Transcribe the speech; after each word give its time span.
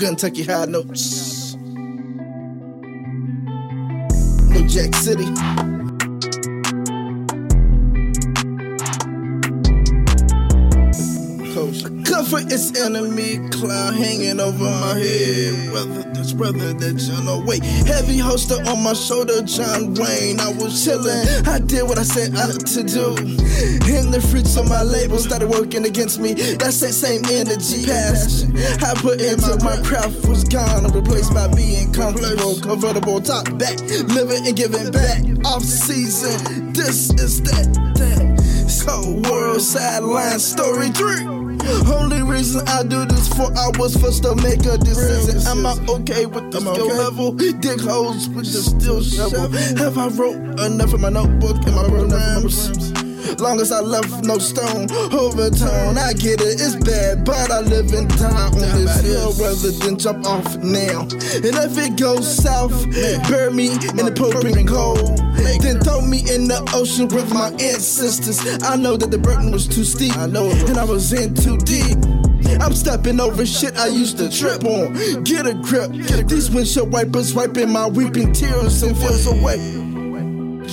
Kentucky 0.00 0.44
high 0.44 0.64
notes. 0.64 1.56
New 4.48 4.66
Jack 4.66 4.94
City. 4.94 5.89
Coach. 11.70 12.04
Comfort 12.04 12.52
its 12.52 12.78
enemy, 12.78 13.38
cloud 13.50 13.94
hanging 13.94 14.40
over 14.40 14.64
my 14.64 14.98
head. 14.98 15.70
Brother, 15.70 16.02
this 16.12 16.32
brother 16.32 16.72
that 16.72 17.00
you 17.00 17.24
know. 17.24 17.42
Wait, 17.46 17.62
heavy 17.86 18.18
holster 18.18 18.56
on 18.66 18.82
my 18.82 18.92
shoulder, 18.92 19.42
John 19.42 19.94
Wayne. 19.94 20.40
I 20.40 20.48
was 20.48 20.74
chillin', 20.84 21.46
I 21.46 21.58
did 21.60 21.84
what 21.84 21.98
I 21.98 22.02
said 22.02 22.34
I 22.34 22.50
to 22.50 22.82
do. 22.82 23.14
And 23.90 24.12
the 24.14 24.20
fruits 24.20 24.56
of 24.56 24.68
my 24.68 24.82
label 24.82 25.18
started 25.18 25.48
working 25.48 25.84
against 25.84 26.18
me. 26.18 26.34
That's 26.34 26.80
that 26.80 26.92
same 26.92 27.22
energy, 27.26 27.86
passion 27.86 28.56
I 28.82 28.94
put 29.00 29.20
into 29.20 29.56
my 29.64 29.76
craft 29.82 30.26
was 30.26 30.44
gone, 30.44 30.84
replaced 30.92 31.34
by 31.34 31.48
being 31.54 31.92
comfortable, 31.92 32.58
convertible, 32.60 33.20
top 33.20 33.44
back, 33.58 33.78
living 34.10 34.46
and 34.46 34.56
giving 34.56 34.90
back. 34.90 35.22
Off 35.44 35.62
season, 35.62 36.72
this 36.72 37.10
is 37.14 37.42
that, 37.42 37.72
that. 37.96 38.40
So 38.68 39.20
world 39.28 39.60
sideline 39.60 40.38
story 40.38 40.90
three. 40.90 41.39
Only 41.94 42.22
reason 42.22 42.66
I 42.68 42.82
do 42.82 43.04
this 43.04 43.28
for 43.28 43.52
I 43.56 43.70
was 43.78 43.96
forced 43.96 44.22
to 44.24 44.34
make 44.36 44.64
a 44.66 44.76
decision. 44.78 45.40
Am 45.46 45.66
I 45.66 45.76
okay 45.88 46.26
with 46.26 46.50
the 46.52 46.60
skill 46.60 46.88
level? 46.88 47.32
Dig 47.32 47.80
holes 47.80 48.28
with 48.28 48.46
the 48.52 48.62
steel 48.62 49.02
shovel. 49.02 49.48
Have 49.78 49.98
I 49.98 50.08
wrote 50.08 50.60
enough 50.60 50.94
in 50.94 51.00
my 51.00 51.10
notebook 51.10 51.56
and 51.66 51.74
my 51.74 51.86
rhymes? 51.86 52.79
Long 53.40 53.58
as 53.58 53.72
I 53.72 53.80
left 53.80 54.24
no 54.24 54.36
stone 54.36 54.90
overtone, 55.12 55.96
I 55.96 56.12
get 56.12 56.42
it, 56.42 56.60
it's 56.60 56.76
bad, 56.76 57.24
but 57.24 57.50
I 57.50 57.60
live 57.60 57.90
and 57.94 58.06
die 58.18 58.46
on 58.46 58.60
this 58.60 59.00
hill 59.00 59.32
rather 59.32 59.70
than 59.70 59.98
jump 59.98 60.26
off 60.26 60.56
now. 60.58 61.00
And 61.00 61.56
if 61.56 61.78
it 61.78 61.98
goes 61.98 62.28
south, 62.36 62.84
bury 63.30 63.50
me 63.50 63.72
in 63.72 64.04
the 64.04 64.12
propane 64.14 64.68
cold. 64.68 65.16
Then 65.62 65.80
throw 65.80 66.02
me 66.02 66.18
in 66.30 66.48
the 66.48 66.60
ocean 66.74 67.08
with 67.08 67.32
my 67.32 67.48
ancestors. 67.52 68.40
I 68.62 68.76
know 68.76 68.98
that 68.98 69.10
the 69.10 69.18
burden 69.18 69.50
was 69.50 69.66
too 69.66 69.84
steep, 69.84 70.16
I 70.18 70.26
know, 70.26 70.50
and 70.50 70.76
I 70.76 70.84
was 70.84 71.10
in 71.14 71.34
too 71.34 71.56
deep. 71.58 71.96
I'm 72.60 72.74
stepping 72.74 73.20
over 73.20 73.46
shit 73.46 73.74
I 73.78 73.86
used 73.86 74.18
to 74.18 74.28
trip 74.30 74.64
on. 74.64 75.24
Get 75.24 75.46
a 75.46 75.54
grip. 75.54 75.92
These 76.28 76.50
windshield 76.50 76.92
wipers 76.92 77.34
wiping 77.34 77.72
my 77.72 77.86
weeping 77.86 78.34
tears 78.34 78.82
and 78.82 78.96
feels 78.98 79.26
away. 79.26 79.79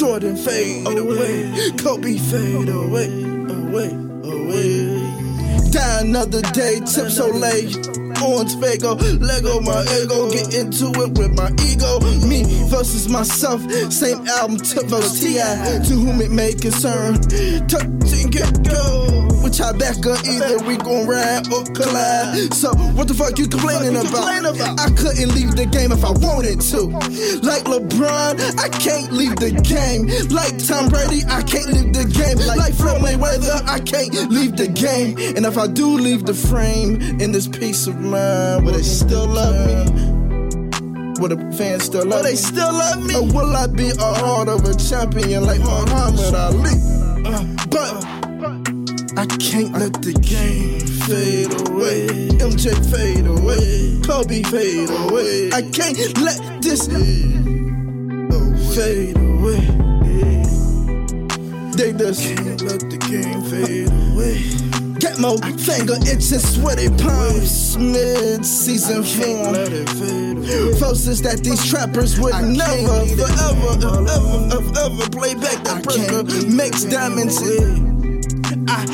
Jordan 0.00 0.34
fade 0.34 0.86
away. 0.86 1.52
Kobe 1.76 2.16
fade 2.16 2.70
away, 2.70 3.12
away, 3.52 3.90
away. 4.24 5.70
Die 5.70 6.00
another 6.00 6.40
day, 6.52 6.80
tip 6.86 7.10
so 7.10 7.26
late. 7.28 7.76
Orange 8.24 8.54
Fago, 8.54 8.96
Lego 9.20 9.60
my 9.60 9.84
ego, 10.00 10.30
get 10.30 10.54
into 10.54 10.86
it 11.02 11.18
with 11.18 11.36
my 11.36 11.50
ego. 11.68 12.00
Me 12.26 12.44
versus 12.70 13.10
myself, 13.10 13.60
same 13.92 14.26
album, 14.26 14.56
tip 14.56 14.84
versus 14.84 15.20
T.I. 15.20 15.80
To 15.84 15.92
whom 15.92 16.22
it 16.22 16.30
may 16.30 16.54
concern. 16.54 17.20
Touch 17.68 17.84
and 17.84 18.32
get 18.32 18.64
go. 18.64 19.29
Back 19.40 20.04
up 20.06 20.24
either 20.26 20.58
we 20.66 20.76
gon' 20.76 21.06
ride 21.06 21.50
or 21.52 21.64
collide. 21.72 22.52
So 22.52 22.70
what 22.94 23.08
the 23.08 23.14
fuck 23.14 23.38
you 23.38 23.48
complaining 23.48 23.96
about? 23.96 24.28
I 24.78 24.90
couldn't 24.94 25.34
leave 25.34 25.56
the 25.56 25.64
game 25.66 25.92
if 25.92 26.04
I 26.04 26.10
wanted 26.10 26.60
to. 26.70 26.80
Like 27.40 27.64
LeBron, 27.64 28.58
I 28.58 28.68
can't 28.68 29.12
leave 29.12 29.36
the 29.36 29.50
game. 29.64 30.06
Like 30.28 30.56
Tom 30.66 30.88
Brady, 30.88 31.24
I 31.28 31.42
can't 31.42 31.72
leave 31.72 31.92
the 31.92 32.04
game. 32.04 32.38
Like 32.46 32.74
Floyd 32.74 33.00
Mayweather, 33.00 33.66
I 33.68 33.80
can't 33.80 34.30
leave 34.30 34.56
the 34.56 34.68
game. 34.68 35.16
And 35.36 35.46
if 35.46 35.56
I 35.56 35.66
do 35.66 35.88
leave 35.88 36.26
the 36.26 36.34
frame 36.34 37.00
in 37.20 37.32
this 37.32 37.48
peace 37.48 37.86
of 37.86 37.98
mind, 37.98 38.64
will 38.66 38.72
they 38.72 38.82
still 38.82 39.26
love 39.26 39.54
me? 39.66 40.10
Will 41.20 41.28
the 41.36 41.54
fans 41.56 41.84
still 41.84 42.04
love 42.06 42.20
Will 42.20 42.24
me? 42.24 42.30
they 42.30 42.36
still 42.36 42.72
love 42.72 43.04
me? 43.06 43.14
Or 43.16 43.22
will 43.26 43.56
I 43.56 43.66
be 43.66 43.90
a 43.90 44.12
heart 44.20 44.48
of 44.48 44.64
a 44.64 44.74
champion 44.74 45.44
like 45.44 45.60
Muhammad 45.60 46.34
Ali? 46.34 46.76
Uh, 47.24 47.44
but 47.68 48.19
I 49.20 49.26
can't 49.26 49.70
let 49.74 49.92
the 50.00 50.14
game 50.14 50.80
fade 51.04 51.52
away. 51.68 52.06
MJ 52.40 52.72
fade 52.88 53.26
away. 53.26 54.00
Kobe 54.00 54.42
fade 54.44 54.88
away. 54.88 55.52
I 55.52 55.60
can't 55.60 56.16
let 56.22 56.40
this 56.62 56.86
fade 58.74 59.18
away. 59.18 59.60
They 61.76 61.92
just 61.92 62.22
can't 62.24 62.62
let 62.62 62.80
the 62.88 62.96
game 62.96 63.42
fade 63.52 63.92
away. 64.08 64.40
Get 64.98 65.18
my 65.18 65.36
finger 65.68 66.00
itching, 66.08 66.38
sweaty 66.38 66.88
palms, 66.96 67.76
mid 67.76 68.46
season 68.46 69.04
form. 69.04 69.52
Forces 70.80 71.20
that 71.20 71.40
these 71.44 71.62
trappers 71.68 72.18
would 72.18 72.32
never, 72.40 73.04
forever, 73.20 73.84
ever, 73.84 74.40
ever, 74.48 74.80
ever 74.80 75.10
play 75.10 75.34
back 75.34 75.62
that 75.64 75.84
pressure. 75.84 76.24
Makes 76.48 76.84
diamonds. 76.84 77.89
Ah, 78.68 78.84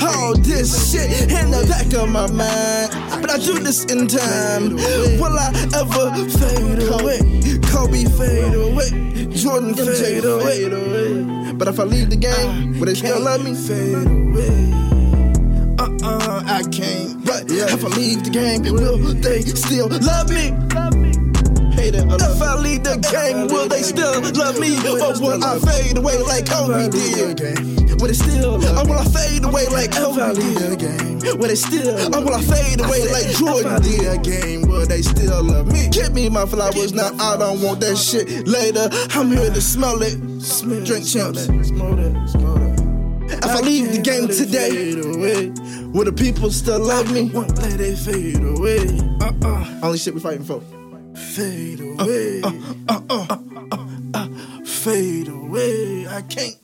I 0.00 0.16
hold 0.16 0.44
this 0.44 0.90
shit 0.90 1.30
in 1.30 1.50
the 1.50 1.66
back 1.68 1.92
of 1.94 2.08
my 2.08 2.26
mind, 2.30 2.92
but 3.20 3.30
I 3.30 3.38
do 3.38 3.58
this 3.58 3.84
in 3.84 4.06
time. 4.08 4.76
Will 5.20 5.38
I 5.38 5.48
ever 5.74 6.10
fade 6.28 6.82
away? 6.88 7.20
Kobe 7.70 8.04
fade 8.04 8.54
away, 8.54 8.90
Jordan 9.32 9.74
fade 9.74 10.24
away. 10.24 11.52
But 11.54 11.68
if 11.68 11.78
I 11.78 11.84
leave 11.84 12.10
the 12.10 12.16
game, 12.16 12.78
will 12.78 12.86
they 12.86 12.94
still 12.94 13.20
love 13.20 13.44
me? 13.44 13.54
Fade 13.54 14.06
away. 14.06 14.72
Uh-uh, 15.78 16.42
I 16.46 16.62
can't. 16.70 17.24
But 17.24 17.44
if 17.50 17.84
I 17.84 17.88
leave 17.88 18.24
the 18.24 18.30
game, 18.30 18.62
will 18.62 19.14
they 19.14 19.40
still 19.42 19.88
love 19.88 20.30
me? 20.30 21.31
Hater, 21.82 22.06
if 22.06 22.40
I 22.40 22.54
leave 22.62 22.84
the 22.84 22.94
game, 23.10 23.48
will 23.48 23.66
they 23.66 23.82
still 23.82 24.22
love 24.38 24.54
me? 24.60 24.78
Or 24.86 25.18
will 25.18 25.42
I 25.42 25.58
fade 25.58 25.98
away 25.98 26.16
like 26.22 26.46
Kobe 26.46 26.88
did? 26.88 27.42
Will 28.00 28.06
they 28.06 28.14
still? 28.14 28.54
Or 28.54 28.84
will 28.86 29.02
I 29.02 29.04
fade 29.10 29.42
away 29.44 29.66
like 29.66 29.90
Kobe 29.90 30.32
did? 30.32 30.78
Will 31.40 31.48
they 31.48 31.56
still? 31.56 32.14
Or 32.14 32.22
will 32.22 32.34
I 32.34 32.42
fade 32.42 32.78
away 32.78 33.10
like 33.10 33.34
Jordan 33.34 33.82
did? 33.82 34.22
Game, 34.22 34.62
will 34.68 34.86
they 34.86 35.02
still 35.02 35.42
love 35.42 35.72
me? 35.72 35.88
Give 35.88 36.14
me 36.14 36.28
my 36.28 36.46
flowers 36.46 36.92
now. 36.92 37.10
I 37.18 37.36
don't 37.36 37.60
want 37.60 37.80
that 37.80 37.98
shit 37.98 38.46
later. 38.46 38.88
I'm 39.18 39.32
here 39.32 39.50
to 39.50 39.60
smell 39.60 39.98
it. 40.02 40.20
Drink 40.86 41.04
champs. 41.04 41.48
If 43.34 43.44
I 43.44 43.60
leave 43.60 43.90
the 43.90 44.00
game 44.00 44.28
today, 44.28 44.94
will 45.90 46.04
the 46.04 46.12
people 46.12 46.52
still 46.52 46.78
love 46.78 47.10
me? 47.10 47.30
Won't 47.30 47.58
let 47.58 47.80
it 47.80 47.98
fade 47.98 48.38
away. 48.38 48.86
Uh-uh. 49.20 49.80
Only 49.82 49.98
shit 49.98 50.14
we 50.14 50.20
fighting 50.20 50.44
for. 50.44 50.62
Fade 51.14 51.80
away. 51.80 52.40
Uh, 52.42 52.52
uh, 52.88 53.00
uh, 53.10 53.26
uh, 53.30 53.38
uh, 53.72 53.86
uh, 54.14 54.28
fade 54.64 55.28
away. 55.28 56.06
I 56.08 56.22
can't 56.22 56.56